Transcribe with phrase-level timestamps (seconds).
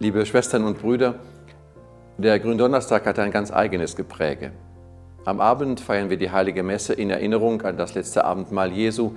[0.00, 1.16] Liebe Schwestern und Brüder,
[2.18, 4.52] der Gründonnerstag hat ein ganz eigenes Gepräge.
[5.24, 9.14] Am Abend feiern wir die heilige Messe in Erinnerung an das letzte Abendmahl Jesu,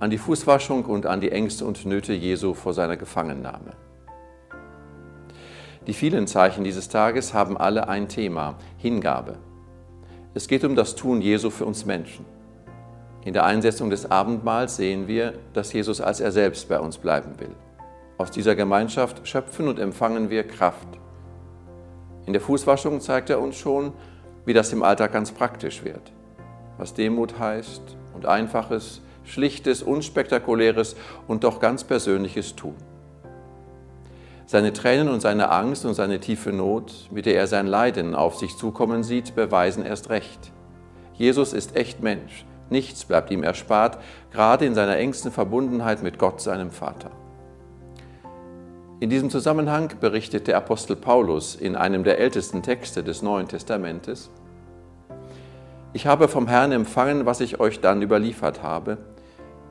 [0.00, 3.72] an die Fußwaschung und an die Ängste und Nöte Jesu vor seiner Gefangennahme.
[5.86, 9.36] Die vielen Zeichen dieses Tages haben alle ein Thema, Hingabe.
[10.32, 12.24] Es geht um das Tun Jesu für uns Menschen.
[13.26, 17.38] In der Einsetzung des Abendmahls sehen wir, dass Jesus als er selbst bei uns bleiben
[17.38, 17.54] will.
[18.18, 20.86] Aus dieser Gemeinschaft schöpfen und empfangen wir Kraft.
[22.26, 23.92] In der Fußwaschung zeigt er uns schon,
[24.44, 26.12] wie das im Alltag ganz praktisch wird.
[26.78, 27.82] Was Demut heißt
[28.14, 32.74] und einfaches, schlichtes, unspektakuläres und doch ganz persönliches Tun.
[34.46, 38.36] Seine Tränen und seine Angst und seine tiefe Not, mit der er sein Leiden auf
[38.36, 40.52] sich zukommen sieht, beweisen erst recht.
[41.14, 42.44] Jesus ist echt Mensch.
[42.68, 43.98] Nichts bleibt ihm erspart,
[44.30, 47.10] gerade in seiner engsten Verbundenheit mit Gott, seinem Vater.
[49.02, 54.30] In diesem Zusammenhang berichtet der Apostel Paulus in einem der ältesten Texte des Neuen Testamentes,
[55.92, 58.98] Ich habe vom Herrn empfangen, was ich euch dann überliefert habe.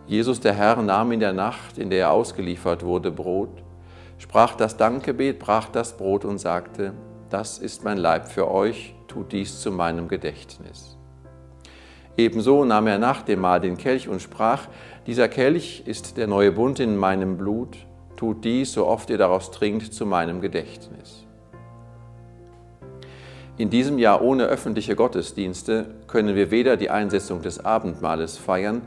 [0.06, 3.64] Jesus der Herr nahm in der Nacht, in der er ausgeliefert wurde, Brot,
[4.18, 6.92] sprach das Dankgebet, brach das Brot und sagte,
[7.30, 10.98] das ist mein Leib für euch, tut dies zu meinem Gedächtnis.
[12.18, 14.68] Ebenso nahm er nach dem Mahl den Kelch und sprach,
[15.08, 17.78] dieser Kelch ist der neue Bund in meinem Blut,
[18.22, 21.26] tut dies, so oft ihr daraus trinkt, zu meinem Gedächtnis.
[23.58, 28.84] In diesem Jahr ohne öffentliche Gottesdienste können wir weder die Einsetzung des Abendmahles feiern,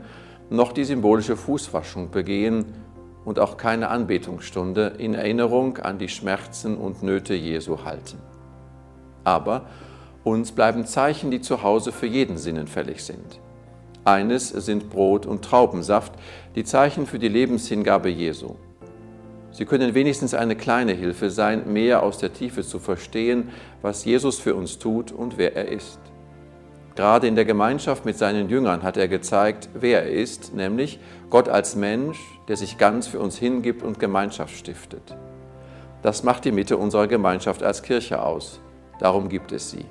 [0.49, 2.63] noch die symbolische Fußwaschung begehen,
[3.25, 8.19] und auch keine Anbetungsstunde in Erinnerung an die Schmerzen und Nöte Jesu halten.
[9.25, 9.65] Aber
[10.23, 13.41] uns bleiben Zeichen, die zu Hause für jeden sinnenfällig sind.
[14.05, 16.13] Eines sind Brot und Traubensaft,
[16.55, 18.55] die Zeichen für die Lebenshingabe Jesu.
[19.55, 24.37] Sie können wenigstens eine kleine Hilfe sein, mehr aus der Tiefe zu verstehen, was Jesus
[24.37, 25.97] für uns tut und wer er ist.
[26.97, 30.99] Gerade in der Gemeinschaft mit seinen Jüngern hat er gezeigt, wer er ist, nämlich
[31.29, 35.15] Gott als Mensch, der sich ganz für uns hingibt und Gemeinschaft stiftet.
[36.01, 38.59] Das macht die Mitte unserer Gemeinschaft als Kirche aus.
[38.99, 39.85] Darum gibt es sie.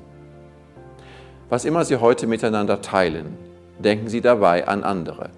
[1.49, 3.39] Was immer Sie heute miteinander teilen,
[3.79, 5.31] denken Sie dabei an andere.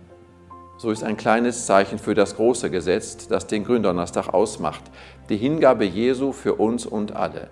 [0.78, 4.82] So ist ein kleines Zeichen für das große Gesetz, das den Gründonnerstag ausmacht,
[5.30, 7.48] die Hingabe Jesu für uns und alle.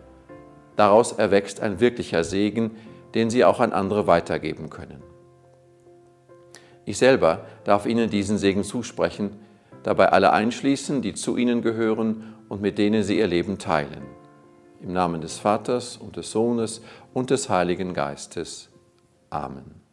[0.77, 2.73] Daraus erwächst ein wirklicher Segen,
[3.15, 5.03] den Sie auch an andere weitergeben können.
[6.85, 9.31] Ich selber darf Ihnen diesen Segen zusprechen,
[9.83, 14.03] dabei alle einschließen, die zu Ihnen gehören und mit denen Sie Ihr Leben teilen.
[14.83, 16.83] Im Namen des Vaters und des Sohnes
[17.15, 18.69] und des Heiligen Geistes.
[19.31, 19.84] Amen.